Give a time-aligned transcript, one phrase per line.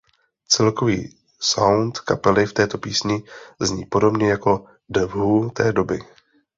[0.47, 3.23] Celkový sound kapely v této písni
[3.61, 5.99] zní podobně jako The Who té doby.